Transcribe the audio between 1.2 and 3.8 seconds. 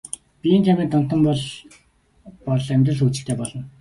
бол бол амьдрал хөгжилтэй болно.